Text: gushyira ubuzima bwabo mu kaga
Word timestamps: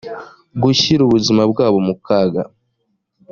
gushyira 0.61 1.01
ubuzima 1.03 1.41
bwabo 1.51 1.77
mu 1.87 1.95
kaga 2.05 2.41